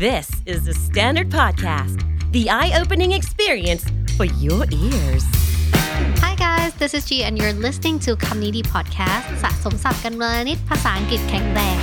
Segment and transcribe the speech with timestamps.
[0.00, 2.00] This is the Standard Podcast,
[2.32, 3.84] the eye opening experience
[4.16, 5.24] for your ears.
[6.24, 11.78] Hi guys, this is G and you're listening to คำนี้ดี podcast สะสมศัพท์กันวันละนิดภาษาอังกฤษแข็งแรง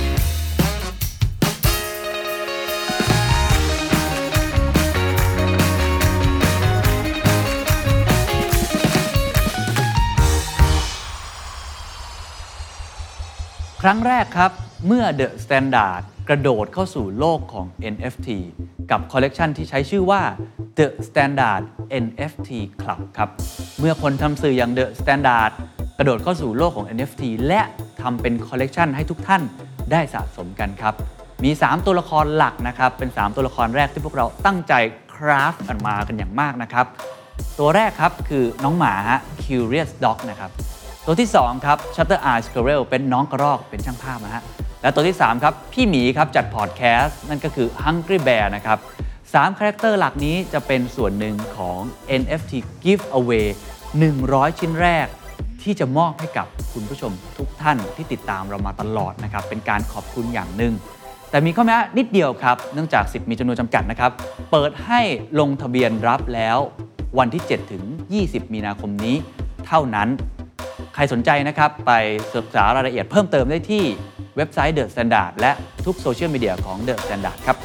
[13.82, 14.52] ครั้งแรกครับ
[14.86, 18.28] เมื่อ The Standard กระโดดเข้าสู่โลกของ NFT
[18.90, 20.22] กับคอลเลกชันที่ใช้ชื่อว่า
[20.78, 21.62] The Standard
[22.04, 23.30] NFT Club ครับ
[23.78, 25.50] เมื่อคนทำสื่ออย่าง The Standard
[25.98, 27.60] กระโดดเข้าสู่โลกของ NFT และ
[28.02, 29.42] ทำเป็นคอลเลกชันให้ทุกท่าน
[29.92, 30.94] ได้สะสมกันครับ
[31.44, 34.72] มี 3 ตัวละครหลักนะครับ เป็น 3 ตัวละครแรกที่พวกเราตั้งใจ
[35.14, 36.86] คราฟกันมากันอย่างมากนะครับ
[37.58, 40.50] ตัวแรกครับคือน้องหมาฮะ Curious Dog นะครับ
[41.06, 44.44] ตัวที่ 2 ครับ Shutter Eye Squirrel เป็นน้องกระรอกเป็นช่างภาพนะฮะ
[44.82, 48.78] และตัวที่ 3 ครับ พี่หมีครับจัดพอดแคสต์นั่นก็คือ Hungry Bear นะครับ
[49.18, 51.78] 3 character หลักนี้จะเป็นส่วนหนึ่งของ
[52.20, 52.52] NFT
[52.84, 53.46] Giveaway
[54.02, 55.06] 100 ชิ้นแรก
[55.62, 60.72] ที่จะมอบให้กับคุณผู้ชมทุกท่านที่ติดตามเรามาตลอดนะครับ เป็นการขอบคุณอย่างหนึ่ง
[61.30, 64.10] แต่มีข้อแม้นิดเดียวครับ เนื่องจากสิทธิ์มีจำนวนจำกัดนะครับ
[64.50, 65.00] เปิดให้
[65.40, 66.58] ลงทะเบียนรับแล้ว
[67.18, 67.84] วันที่ 7 ถึง
[68.20, 69.16] 20 มีนาคมนี้
[69.66, 70.08] เท่านั้น
[70.94, 71.92] ใครสนใจนะครับ ไป
[72.34, 73.84] ศึกษารายละเอียดเพิ่มเติมได้ที่
[74.38, 75.52] เว็บไซต์ The Standard และ
[75.84, 77.56] ทุกโซเชียลมีเดียของ The Standard ครับ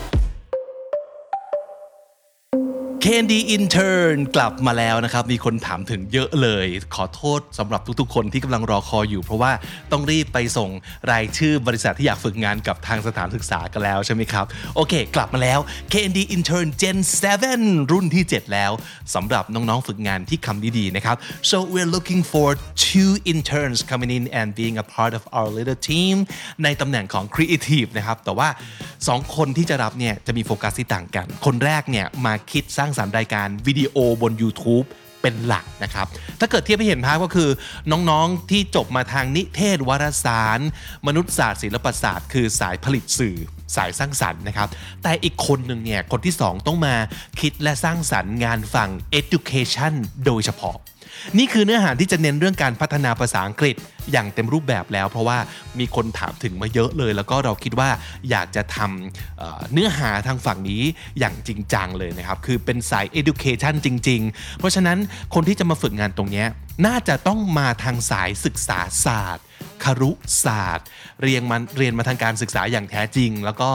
[3.07, 9.51] Candy Intern กลับมาแล้วนะครับ มีคนถามถึงเยอะเลย ขอโทษสำหรับทุกๆ คนที่กำลังรอคอยอยู่ เพราะว่า
[9.91, 10.69] ต้องรีบไปส่ง
[11.11, 15.59] รายชื่อบริษัทที่อยากฝึกงานกับทางสถานศึกษากันแล้วใช่ไหมครับ โอเค กลับมาแล้ว
[15.93, 16.97] Candy Intern Gen
[17.43, 18.71] 7 รุ่นที่ 7 แล้ว
[19.15, 21.15] สำหรับน้องๆ ฝึกงานที่คำดีๆ นะครับ
[21.49, 22.49] so we're looking for
[22.87, 26.15] two interns coming in and being a part of our little team
[26.63, 28.49] ในตำแหน่งของ Creative นะครับ แต่ว่า
[28.93, 34.87] 2 คนที่จะรับเนี่ยจะมีโฟกัสที่ต่างกัน คนแรกเนี่ยมาคิดสร้างสรรค์รายการวิดีโอบน YouTube
[35.21, 36.07] เป็นหลักนะครับ
[36.39, 37.49] ถ้าเกิดเทียบให้เห็นภาพก็คือ
[37.91, 40.59] น้องๆที่จบมาทางนิเทศวารสาร
[41.07, 43.37] มนุษยศาสตร์ศิลปศาสตร์ คือสายผลิตสื่อ
[43.75, 44.67] สายสร้างสรรค์นะครับ
[45.03, 46.95] แต่อีกคนหนึ่งเนี่ยคนที่ 2 ต้องมา
[47.41, 49.93] คิดและสร้างสรรค์งานฝั่ง education
[50.25, 50.77] โดยเฉพาะ
[51.37, 53.75] นี่คือเนื้อหาที่จะเน้นเรื่องการพัฒนาภาษาอังกฤษ
[54.11, 55.37] อย่างเต็มรูปแบบแล้ว เพราะว่า
[55.79, 57.89] มีคนถามถึงมาเยอะเลย แล้วก็เราคิดว่า
[58.29, 60.83] อยากจะทำเเนื้อหาทางฝั่งนี้
[61.19, 64.97] อย่างจริงจังเลยนะครับ คือเป็นสาย education จริง ๆ เพราะฉะนั้น
[65.33, 66.45] คนที่จะมาฝึกงานตรงนี้
[66.85, 69.45] น่าจะต้องมาทางสายศึกษาศาสตร์
[69.83, 70.11] ครุ
[70.43, 70.87] ศาสตร์
[71.23, 73.69] เรียนมันเรียนมาทางการศึกษาอย่างแท้จริง แล้วก็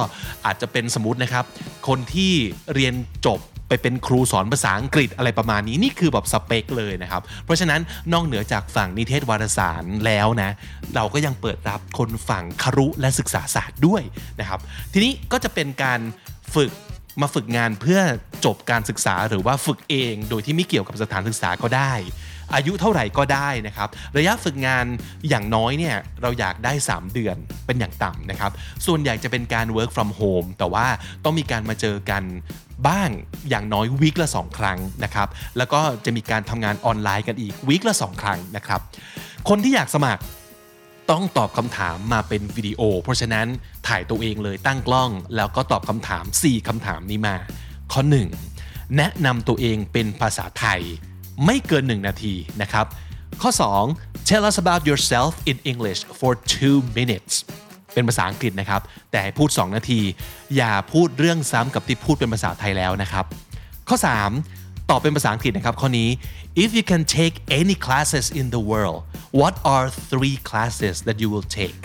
[0.46, 1.44] อาจจะเป็นสมมตินะครับ
[1.88, 2.32] คนที่
[2.74, 2.94] เรียน
[3.26, 7.80] จบ ไปเป็นครูสอนภาษาอังกฤษอะไรประมาณนี้นี่คือแบบสเปคเลยนะครับ เพราะฉะนั้น
[8.12, 10.50] นอกเหนือจากฝั่งนิเทศวารสารแล้วนะ
[10.94, 14.02] เราก็ยังเปิดรับคนฝั่งครุและศึกษาศาสตร์ด้วย
[14.40, 14.60] นะครับ
[14.92, 16.00] ทีนี้ก็จะเป็นการ
[16.54, 16.70] ฝึก
[17.20, 18.00] มาฝึกงานเพื่อ
[18.44, 21.92] จบการศึกษาหรือว่าฝึกเอง โดยที่ไม่เกี่ยวกับสถานศึกษาก็ได้
[22.54, 23.88] อายุเท่าไหร่ก็ได้นะครับ
[24.18, 24.84] ระยะฝึกงาน
[25.28, 27.36] อย่างน้อยเนี่ยเราอยากได้ 3 เดือน
[27.66, 28.52] เป็นอย่างต่ำนะครับ
[28.86, 30.86] ส่วนใหญ่จะเป็นการ work from home แต่ว่า
[31.24, 32.22] ต้องมีการมาเจอกัน
[32.88, 33.10] บ้าง
[33.50, 38.80] อย่างน้อยวีคละ 2 ครั้งนะครับ แล้วก็จะมีการทำงานออนไลน์กันอีกวีคละ 2 ครั้งนะครับ
[39.48, 40.22] คนที่อยากสมัคร
[41.10, 43.46] ต้องตอบคำถามมาเป็นวิดีโอ เพราะฉะนั้น
[43.88, 47.36] ถ่ายตัวเองเลยตั้งกล้อง แล้วก็ตอบคำถาม 4คำถามนี้มา
[47.92, 48.02] ข้อ
[48.48, 50.82] 1 แนะนำตัวเองเป็นภาษาไทย
[51.44, 52.86] ไม่เกิน 1 นาทีนะครับ
[53.42, 53.50] ข้อ
[53.90, 57.34] 2 tell us about yourself in English for two minutes
[57.92, 60.00] เป็นภาษาอังกฤษนะครับ แต่ให้พูด 2 นาที
[60.56, 63.24] อย่าพูดเรื่องซ้ำกับที่พูดเป็นภาษาไทยแล้วนะครับ
[63.88, 63.96] ข้อ
[64.44, 66.08] 3 ตอบเป็นภาษาอังกฤษนะครับ ข้อนี้
[66.62, 69.00] if you can take any classes in the world
[69.40, 71.82] what are three classes that you will take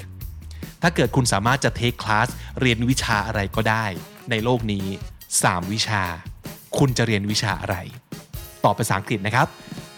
[0.81, 2.27] ถ้าเกิดคุณสามารถจะ take class
[2.61, 3.85] เรียนวิชาอะไรก็ได้
[4.29, 4.85] ในโลกนี้
[5.29, 6.03] 3 วิชา
[6.77, 7.77] คุณจะเรียนวิชาอะไร
[8.65, 9.47] ตอบภาษาอังกฤษนะครับ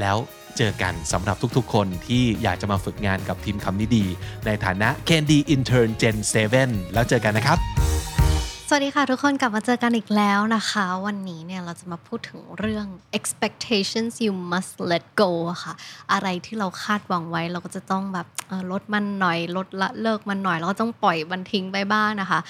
[0.00, 0.16] แล้ว
[0.56, 4.04] เจอกันสำหรับทุกๆ คนที่อยากจะมาฝึกงานกับทีมคำนี้ดี
[4.46, 6.16] ในฐานะ KND Intern Gen
[6.54, 7.58] 7 แล้วเจอกันนะครับ
[8.68, 12.86] สวัสดีค่ะ ทุกคนกลับมาเจอกันอีกแล้วนะคะ วันนี้เนี่ยเราจะมาพูดถึงเรื่อง
[13.18, 15.30] expectations you must let go
[15.64, 15.74] ค่ะ
[16.12, 18.26] อะไรที่เราคาดหวังไว้เราก็จะต้องแบบ
[18.70, 22.40] ลดมันหน่อยลดละเลิกมันหน่อยแล้วก็ต้องปล่อยมันทิ้งไปบ้างนะคะ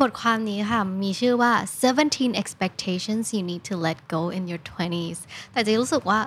[0.00, 1.52] บทความนี้ค่ะ มีชื่อว่า
[1.92, 5.18] 17 expectations you need to let go in your 20s
[5.52, 6.18] แต่จะรู้สึกว่า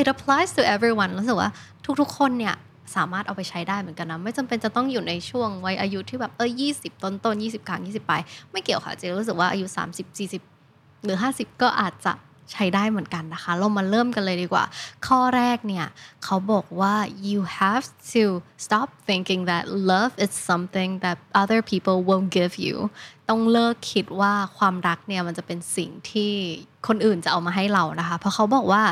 [0.00, 1.50] it applies to everyone รู้สึกว่า
[2.00, 2.56] ทุกๆคนเนี่ย
[2.96, 8.22] สามารถเอาไปใช้ได้เหมือนกันนะ ไม่จำเป็นจะต้องอยู่ในช่วงวัยอายุที่แบบเออยี่สิบต้นต้นยี่สิบกลางยี่สิบปลาย
[8.52, 10.42] ไม่เกี่ยวค่ะเจรู้สึกว่าอายุสามสิบสี่สิบ
[11.04, 12.12] หรือห้าสิบก็อาจจะ
[12.52, 14.64] ใช้ได้เหมือนกันนะคะ เรามาเริ่มกันเลยดีกว่า
[15.06, 15.86] ข้อแรกเนี่ย
[16.24, 16.94] เขาบอกว่า
[17.28, 18.22] you have to
[18.64, 22.76] stop thinking that love is something that other people will give you
[23.28, 26.32] ต้องเลิกคิดว่าความรักเนี่ยมันจะเป็นสิ่งที่
[26.86, 28.82] คนอื่นจะเอามาให้เรานะคะ เพราะเขาบอกว่า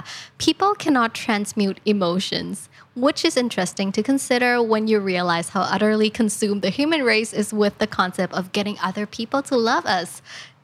[0.44, 2.56] people cannot transmute emotions
[3.05, 7.48] which is interesting to consider when you realize how utterly consumed the human race is
[7.62, 10.10] with the concept of getting other people to love us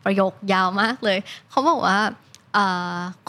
[0.05, 1.19] ประโยคยาวมากเลย
[1.50, 1.99] เขาบอกว่า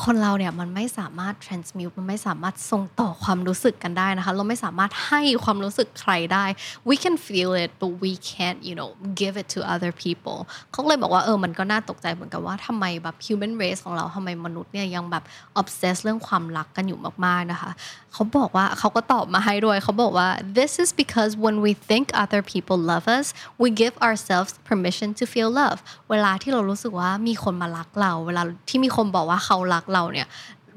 [0.04, 6.45] คนเราเนี่ยมันไม่สามารถ transmute มันไม่สามารถส่งต่อความรู้สึกกันได้นะคะ เราไม่สามารถให้ความรู้สึกใครได้
[6.89, 8.89] we can feel it but we can't you know
[9.21, 10.39] give it to other people
[10.71, 15.24] เขาเลยบอกว่าเออมันก็น่าตกใจเหมือนกันว่าทำไมแบบ human race ของเราทำไมมนุษย์เนี่ยยังแบบ
[15.62, 17.72] obsess เรื่องความรักกันอยู่มากๆนะคะ
[18.13, 23.27] เขาบอกว่าเขาก็ตอบมาให้ด้วยเขาบอกว่า this is because when we think other people love us
[23.62, 25.80] we give ourselves permission to feel love
[26.10, 30.27] เวลาที่เรารู้สึกว่ามีคนมารักเรา เวลาที่มีคนบอกว่าเขารักเราเนี่ย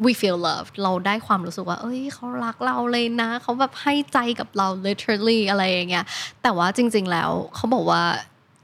[0.05, 6.05] we feel loved เราได้ความรู้สึกว่า เอ้ยเขารักเราเลยนะ เขาแบบให้ใจกับเรา literally อะไรอย่างเงี้ย
[6.43, 8.03] แต่ว่าจริง ๆ แล้วเขาบอกว่า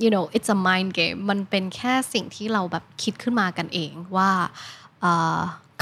[0.03, 4.31] you know it's a mind game มันเป็นแค่สิ่งที่เราแบบคิดขึ้นมากันเองว่า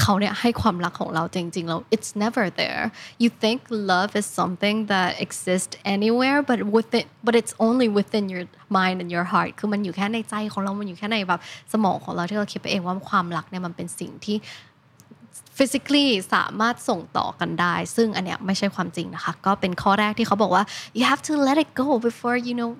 [0.01, 2.83] เขาเนี่ยให้ความรักของเราจริงๆแล้ว it's never there
[3.23, 3.57] you think
[3.91, 8.45] love is something that exists anywhere but within but it's only within your
[8.77, 11.41] mind and your heart คือมันอยู่แค่ในใจของเรา มันอยู่แค่ในแบบ
[11.73, 14.37] สมองของเราที่เราคิดไปเองว่าความรักเนี่ยมันเป็นสิ่งที่
[15.57, 20.63] physically สามารถส่งต่อกันได้ ซึ่งอันเนี้ยไม่ใช่ความจริงนะคะ ก็เป็นข้อแรกที่เขาบอกว่า
[20.97, 22.71] you have to let it go before you know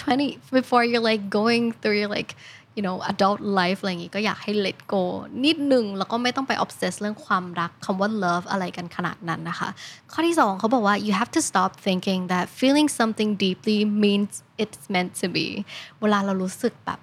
[0.00, 2.32] 20 before you're like going through your like
[2.76, 5.02] you know adult life อะไรอย่างงี้ก็อยากให้ let go
[5.44, 9.68] นิดนึงแล้วก็ไม่ต้องไป obsess เรื่องความรักคำว่า love อะไรกันขนาดนั้นนะคะ
[10.12, 14.32] ข้อที่สองเขาบอกว่า you have to stop thinking that feeling something deeply means
[14.62, 15.46] it's meant to be
[16.00, 17.00] เวลาเรารู้สึกแบบ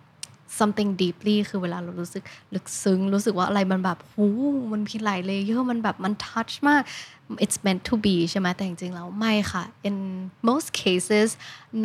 [0.59, 4.27] something deeply คือเวลาเรารู้สึกลึกซึ้ง รู้สึกว่าอะไรมันแบบหู
[4.71, 6.81] มันมีหลาย layer มันแบบมัน touch มาก
[7.43, 9.97] it's meant to be ใช่ไหมแต่จริงๆแล้วไม่ค่ะ in
[10.49, 11.29] most cases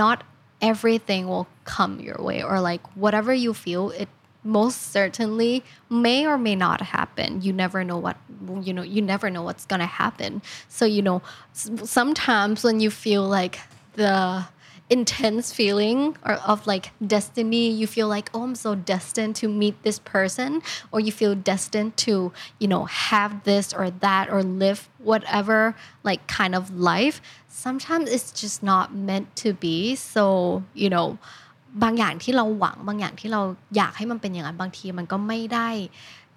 [0.03, 0.19] not
[0.61, 4.09] everything will come your way or like whatever you feel it
[4.47, 7.43] most certainly may or may not happen.
[7.43, 8.17] You never know what
[8.63, 10.41] you know you never know what's gonna happen.
[10.69, 11.21] So you know
[11.53, 13.59] sometimes when you feel like
[13.95, 14.47] the
[14.90, 19.82] intense feeling or of like destiny you feel like oh i'm so destined to meet
[19.84, 20.62] this person
[20.92, 26.28] or you feel destined to you know have this or that or live whatever like
[26.28, 31.18] kind of life sometimes it's just not meant to be so you know
[31.84, 33.42] บางอย่างที่เราหวังบางอย่างที่เรา
[33.76, 35.70] อยากให้มันเป็นอย่างนั้นบางทีมันก็ไม่ได้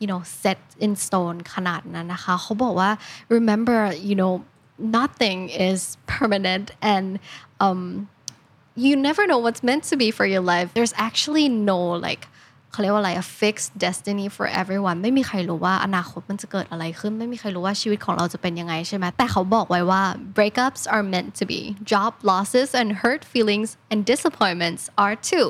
[0.00, 2.90] you know set in stone ขนาดนั้นนะคะเขาบอกว่า
[3.36, 4.32] remember you know
[4.98, 5.80] nothing is
[6.14, 7.06] permanent and
[7.66, 7.80] um
[8.75, 10.73] you never know what's meant to be for your life.
[10.73, 12.27] There's actually no like
[12.72, 20.02] เขาเรียกว่าอะไร a fixed destiny for everyone ไม่มีใครรู้ว่าอนาคตมันจะเกิดอะไรขึ้น ไม่มีใครรู้ว่าชีวิตของเราจะเป็นยังไงใช่ไหมแต่เขาบอกไว้ว่า
[20.38, 21.60] breakups are meant to be
[21.92, 25.46] job losses and hurt feelings and disappointments are too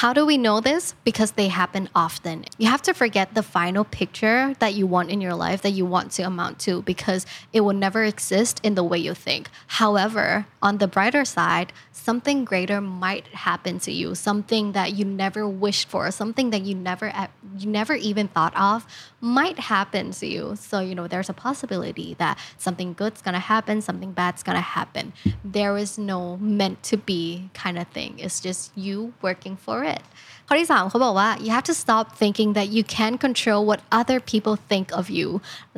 [0.00, 3.84] how do we know this because they happen often you have to forget the final
[4.00, 7.22] picture that you want in your life that you want to amount to because
[7.56, 9.42] it will never exist in the way you think
[9.80, 10.26] however
[10.68, 11.68] on the brighter side
[12.08, 16.74] something greater might happen to you something that you never wished for something that you
[16.74, 17.12] never
[17.60, 18.86] you never even thought of
[19.20, 23.80] might happen to you so you know there's a possibility that something good's gonna happen
[23.80, 25.12] something bad's gonna happen
[25.44, 30.02] there is no meant to be kind of thing it's just you working for it
[30.46, 35.04] ข้อที่สามเขาบอกว่า you have to stop thinking that you can control what other people think of
[35.18, 35.28] you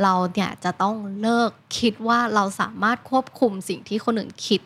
[0.02, 4.60] เราเนี่ยจะต้องเลิกคิดว่าเราสามารถควบคุมสิ่งที่คนอื่นคิด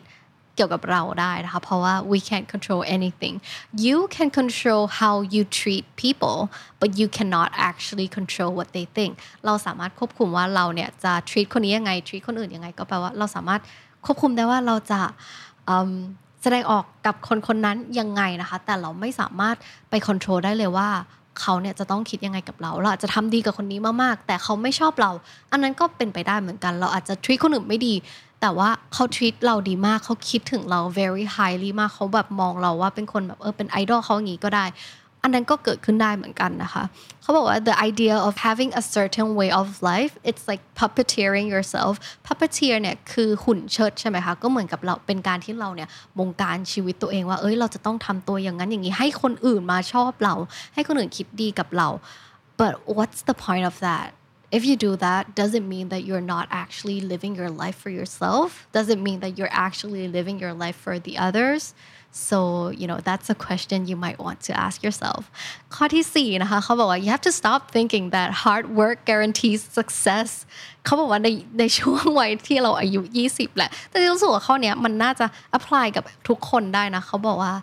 [0.56, 3.34] เกี่ยวกับเราได้นะคะเพราะว่า we can't control anything
[3.84, 6.38] you can control how you treat people
[6.80, 9.12] but you cannot actually control what they think
[9.46, 13.60] เราสามารถควบคุมว่าเราเนี่ยจะ treat คนนี้ยังไง treat คนอื่นยังไง ก็แปลว่าเราสามารถ
[14.06, 15.00] ควบคุมได้ว่าเราจะ
[16.42, 19.56] แสดงออกกับคนคนนั้นยังไงนะคะ แต่เราไม่สามารถ
[19.90, 20.88] ไปควบคุมได้เลยว่า
[21.40, 25.10] เขาเนี่ยจะต้องคิดยังไงกับเราเราอาจจะทำดีกับคนนี้มากๆ แต่เขาไม่ชอบเรา
[25.52, 27.94] อันนั้นก็เป็นไปได้เหมือนกัน เราอาจจะทวีตคนอื่นไม่ดี
[28.40, 34.64] แต่ว่าเขาทวีตเราดีมากเขาคิดถึงเรา very highly มากเขาแบบมองเราว่าเป็นคนแบบเออเป็นไอดอลเขาอย่างนี้ก็ได้
[35.26, 36.84] อันนั้นก็เกิดขึ้นได้เหมือนกันนะคะ
[37.22, 41.92] เขาบอกว่า the idea of having a certain way of life it's like puppeteering yourself
[42.26, 50.34] puppeteer เนี่ยคือหุ่นเชิดใช่ไหมคะก็เหมือนกับเราเป็นการที่เราเนี่ยบงการชีวิตตัวเองว่าเอ้ยเราจะต้องทำตัวอย่างนั้นอย่างนี้ให้คนอื่นมาชอบเรา
[50.74, 51.88] ให้คนอื่นคิดดีกับเรา
[52.60, 54.08] but what's the point of that
[54.57, 57.91] if you do that does it mean that you're not actually living your life for
[57.99, 61.73] yourself does it mean that you're actually living your life for the others
[62.29, 62.37] so
[62.79, 65.21] you know that's a question you might want to ask yourself
[65.75, 70.29] ข้อที่4นะคะเขาบอกว่า you have to stop thinking that hard work guarantees success
[70.85, 71.29] เขาบอกว่าใน
[71.59, 75.25] ในช่วงวัยที่เราอายุ 20 แหละ แต่รู้สึกว่าข้อนี้มันน่าจะ
[75.57, 77.53] apply กับทุกคนได้นะเขาบอกว่า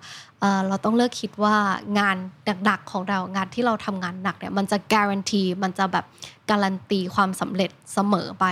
[0.68, 1.56] เราต้องเลิกคิดว่า
[2.00, 2.18] งาน
[2.66, 6.06] หนักๆของเรางานที่เราทำงานหนักเนี่ยมันจะ guarantee มันจะแบบ
[6.50, 8.46] การันตีความสำเร็จเสมอไป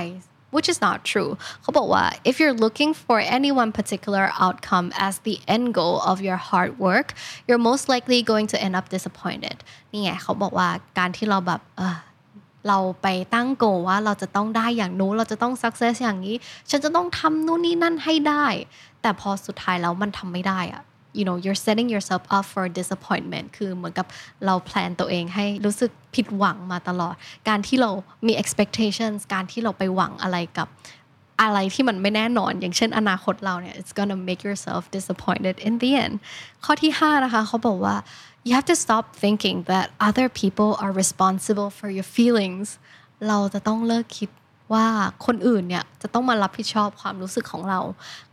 [0.56, 1.32] which is not true
[1.62, 6.40] เขาบอกว่า if you're looking for any one particular outcome as the end goal of your
[6.50, 7.08] hard work
[7.46, 9.58] you're most likely going to end up disappointed
[9.92, 11.98] นี่ไงเขาบอกว่าการที่เราแบบเออ
[12.68, 16.36] เราไปตั้งโกว่าเราจะต้องได้อย่างนู้นเราจะต้อง success อย่างนี้
[16.70, 18.46] ฉันจะต้องทำนู่นนี่นั่นให้ได้
[19.02, 20.84] แต่พอสุดท้ายแล้วมันทำไม่ได้อะ
[21.18, 24.08] you know you're setting yourself up for disappointment คือเหมือนกับ
[24.46, 27.16] เราแพลนตัวเองให้รู้สึกผิดหวังมาตลอด
[27.50, 27.92] การที่เรา
[28.28, 30.68] มี expectations การที่เราไปหวังอะไรกับ
[31.42, 36.16] อะไรที่มันไม่แน่นอน อย่างเช่นอนาคตเราเนี่ย it's gonna make yourself disappointed in the end
[36.66, 37.96] ข้อที่ 5 นะคะเขาบอกว่า
[38.48, 42.68] you have to stop thinking that other people are responsible for your feelings
[43.28, 44.30] เราจะต้องเลิกคิด
[44.74, 44.86] ว่า
[45.26, 47.80] คนอื่นเนี่ยจะต้องมารับผิดชอบความรู้สึกของเรา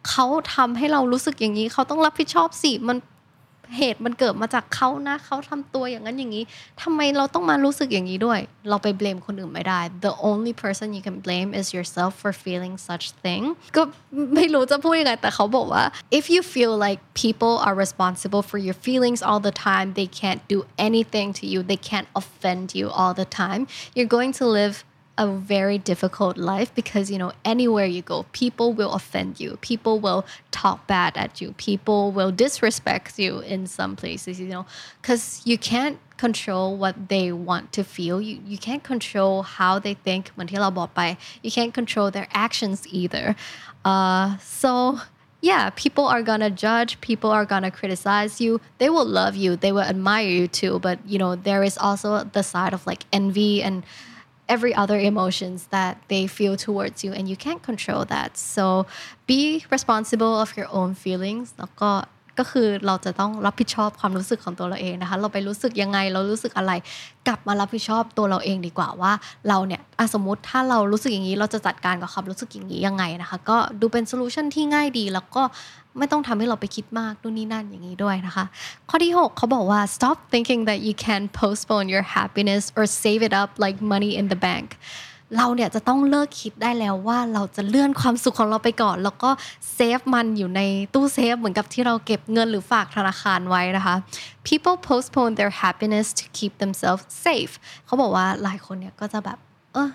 [0.08, 2.98] เขาทำให้เรารู้สึกอย่างนี้ เขาต้องรับผิดชอบสิมัน
[3.78, 6.44] เหตุมันเกิดมาจากเขานะเขาทำตัวอย่างนั้นอย่างนี้
[6.82, 13.42] ทำไมเราต้องมารู้สึกอย่างนี้ด้วย เราไปเบลมคนอื่นไม่ได้ the only person you can blame is yourself for feeling such thing
[13.76, 13.82] ก็
[14.34, 15.84] ไม่รู้จะพูดยังไงแต่เขาบอกว่า
[16.18, 20.42] if you feel like people are responsible for your feelings all the time they can't
[20.54, 23.62] do anything to you they can't offend you all the time
[23.94, 24.74] you're going to live
[25.18, 29.58] a very difficult life because you know anywhere you go people will offend you.
[29.60, 31.52] People will talk bad at you.
[31.58, 34.64] People will disrespect you in some places you know
[35.02, 38.20] because you can't control what they want to feel.
[38.20, 40.30] You, you can't control how they think.
[40.36, 43.36] You can't control their actions either.
[43.84, 45.00] Uh, so
[45.40, 48.60] yeah, people are gonna judge, people are gonna criticize you.
[48.78, 50.80] They will love you, they will admire you too.
[50.80, 53.84] But you know, there is also the side of like envy and
[54.49, 58.85] every other emotions that they feel towards you and you can't control that so
[59.25, 61.91] be responsible of your own feelings แล้วก็
[62.38, 66.72] ก็คือเราจะต้องรับผิดชอบความรู้สึกของตัวเราเองนะคะ เราไปรู้สึกยังไงเรารู้สึกอะไร
[67.26, 69.12] กลับมารับผิดชอบตัวเราเองดีกว่าว่า
[69.48, 69.82] เราเนี่ย
[70.14, 75.42] สมมติถ้าเรารู้สึกอย่างนี้เราจะจัดการกับความรู้สึกอย่างนี้ยังไงนะคะ ก็ดูเป็น solution ที่ง่ายดีแล้วก็
[75.98, 78.44] ไม่ต้องทำให้เราไปคิดมากนู่นนี่นั่นอย่างนี้ด้วยนะคะ
[78.88, 83.50] ข้อที่ 6 เขาบอกว่า stop thinking that you can postpone your happiness or save it up
[83.64, 84.68] like money in the bank
[85.36, 89.30] เราเนี่ยจะต้องเลิกคิดได้แล้วว่าเราจะเลื่อนความสุขของเราไปก่อน แล้วก็
[89.74, 90.60] save มันอยู่ใน
[90.94, 93.94] ตู้เซฟเหมือนกับที่เราเก็บเงินหรือฝากธนาคารไว้นะคะ
[94.48, 97.52] people postpone their happiness to keep themselves safe
[97.84, 99.38] เขาบอกว่าหลายคนเนี่ยก็จะแบบ
[99.74, 99.90] เออ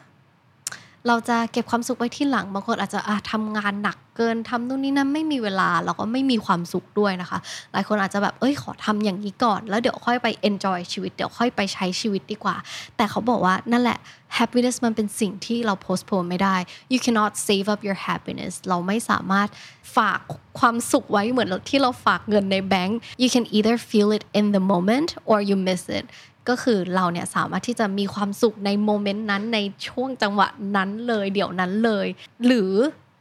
[1.07, 7.39] เราจะเก็บความสุขไว้ที่หลังบางคนอาจจะะทำงานหนัก เกินทำนู่นนี่นั่นไม่มีเวลาแล้วก็ไม่มีความสุขด้วยนะคะ
[7.71, 12.55] หลายคนอาจจะแบบเอ้ยขอทำอย่างนี้ก่อน แล้วเดี๋ยวค่อยไป enjoy ชีวิต เดี๋ยวค่อยไปใช้ชีวิตดีกว่า
[12.97, 13.97] แต่เขาบอกว่านั่นแหละ
[14.37, 16.55] happiness มันเป็นสิ่งที่เรา postpone ไม่ได้
[16.91, 19.47] you cannot save up your happiness เราไม่สามารถ
[19.95, 20.19] ฝาก
[20.59, 26.05] ความสุขไว้เหมือนที่เราฝากเงินในแบงก์ you can either feel it in the moment or you miss it
[26.49, 32.07] ก็คือเราเนี่ยสามารถที่จะมีความสุขในโมเมนต์นั้นในช่วงจังหวะนั้นเลย เดี๋ยวนั้นเลย
[32.45, 32.73] หรือ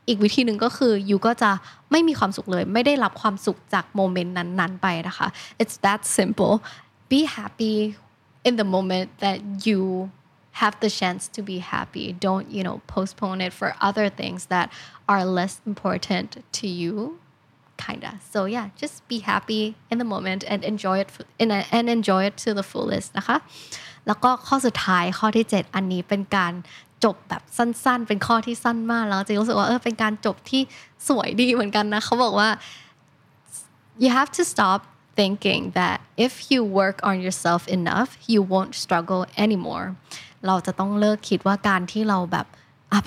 [0.07, 1.51] อีกวิธีหนึ่งก็คือยูก็จะ
[1.91, 5.27] ไม่มีความสุขเลย ไม่ได้รับความสุขจากโมเมนต์นั้นๆไปนะคะ
[5.61, 6.53] it's that simple
[7.11, 7.77] be happy
[8.47, 9.81] in the moment that you
[10.61, 14.67] have the chance to be happy don't you know postpone it for other things that
[15.11, 16.93] are less important to you
[17.85, 21.09] kinda so yeah just be happy in the moment and enjoy it
[21.43, 23.37] in a, and enjoy it to the fullest นะคะ
[24.06, 26.52] แล้วก็ข้อสุดท้ายข้อที่ 7 อันนี้เป็นการ
[27.04, 30.62] จบแบบสั้นๆ เป็นข้อที่สั้นมากแล้วจริงรู้สึกว่าเออเป็นการจบที่
[31.08, 32.48] สวยดีเหมือนกันนะเขาบอกว่า
[34.02, 34.78] you have to stop
[35.18, 39.86] thinking that if you work on yourself enough you won't struggle anymore
[40.46, 42.46] เราจะต้องเลิกคิดว่าการที่เราแบบ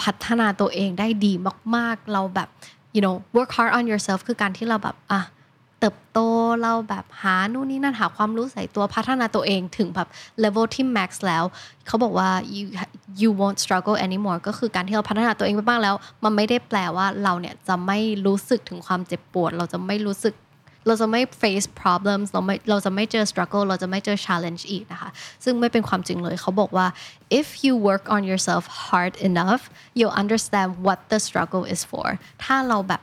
[0.03, 1.33] พัฒนาตัวเองได้ดี
[1.75, 2.49] มาก ๆ เราแบบ
[2.95, 5.21] you know work hard on yourself คือการที่เราแบบอะ
[5.85, 6.19] ติบโต
[6.61, 10.07] เราแบบหานู่นนี่นั่นหาความรู้ใส่ตัวพัฒนาตัวเองถึงแบบ
[10.43, 11.43] level ที่ max แล้ว
[11.87, 12.63] เขาบอกว่า you
[13.21, 20.35] you won't struggle anymore ก็คือการที่เราพัฒนาตัวเองไปบ้างแล้ว มันไม่ได้แปลว่าเราเนี่ยจะไม่รู้สึกถึงความเจ็บปวด เราจะไม่รู้สึก
[20.87, 25.09] เราจะไม่ face problems เราไม่เราจะไม่เจอ struggle เราจะไม่เจอ challenge อีกนะคะ
[25.43, 26.87] ซึ่งไม่เป็นความจริงเลยเขาบอกว่า
[27.39, 29.61] if you work on yourself hard enough
[29.97, 32.07] you'll understand what the struggle is for
[32.43, 33.01] ถ้าเราแบบ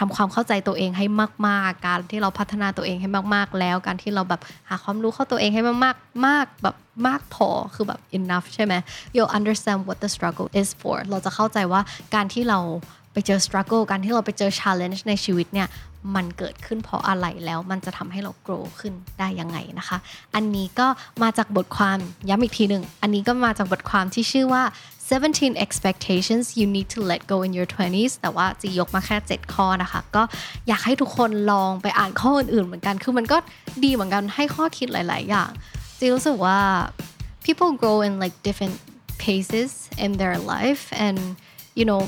[0.08, 1.06] ำความเข้าใจตัวเองให้
[1.48, 8.74] มาก ๆ การที่เราพัฒนาตัวเองให้มาก ๆ แล้ว การที่เราแบบหาความรู้เข้าตัวเองให้มากๆมากแบบมากพอคือแบบ enough ใช่ไหม
[9.14, 11.80] you'll understand what the struggle is for เราจะเข้าใจว่า
[12.14, 12.58] การที่เรา
[13.12, 15.68] ไปเจอ struggle การที่เราไปเจอ challenge ในชีวิตเนี่ย
[16.16, 19.98] มันเกิดขึ้นเพราะอะไรแล้วมันจะทำให้เรา grow ขึ้นได้ยังไงนะคะ
[20.34, 20.86] อันนี้ก็
[21.22, 24.62] มาจากบทความย้ำอีกทีหนึ่ง อันนี้ก็มาจากบทความที่ชื่อว่า
[25.09, 30.23] 17 expectations you need to let go in your 20s แต่ว่าจียกมาแค่ 7 ข้อนะคะ ก็
[30.67, 33.37] อยากให้ทุกคนลองไปอ่านข้ออื่นๆเหมือนกัน คือมันก็
[33.83, 35.49] ดีเหมือนกันให้ข้อคิดหลาย ๆ อย่าง
[35.99, 36.59] จีรู้สึกว่า
[37.45, 38.77] people grow in like different
[39.23, 39.71] paces
[40.05, 41.19] in their life and
[41.79, 42.01] you know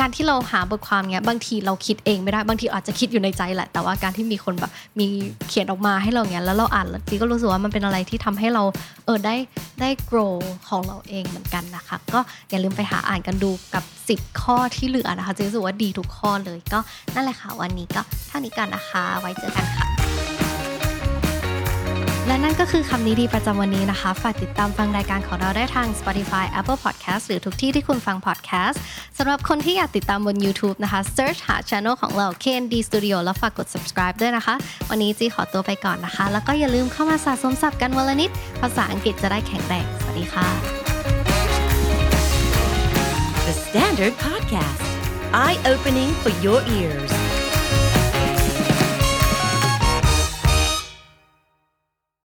[0.00, 5.06] การที่เราหาบทความเงี้ยบางทีเราคิดเองไม่ได้บางทีอาจจะคิดอยู่ในใจแหละ แต่ว่าการที่มีคนแบบมี
[5.48, 8.62] เขียนออกมาให้เราเงี้ยแล้วเราอ่านแล้วจีก็รู้สึกว่ามันเป็นอะไรที่ทำให้เรา
[9.04, 9.36] เออได้
[9.80, 10.36] ได้ grow
[10.68, 12.20] ของเราเองเหมือนกันนะคะ ก็
[12.50, 16.78] อย่าลืมไปหาอ่านกันดูกับ 10 ข้อที่เหลือนะคะจีรู้สึกว่าดีทุกข้อเลยก็
[17.14, 20.03] นั่นแหละค่ะวันนี้ก็เท่านี้กันนะคะ ไว้เจอกันค่ะ
[22.26, 28.76] และนั่นก็คือคำนี้ดีประจำวันนี้นะคะ ฝากติดตามฟังรายการของเราได้ทาง Spotify Apple Podcast หรือทุกที่ที่คุณฟัง podcast
[29.18, 34.54] สำหรับคนที่อยากติดตามบน YouTube นะคะ search หา channel ของเรา KND Studio แล้วฝากกด subscribe ด้วยนะคะ
[34.90, 40.48] วันนี้จีขอตัวไปก่อนนะคะ แล้วก็อย่าลืมเข้ามาสะสมศัพท์กันวันละนิด ภาษาอังกฤษจะได้แข็งแรงสวัสดีค่ะ
[43.46, 44.84] The Standard Podcast,
[45.44, 47.23] eye opening for your ears.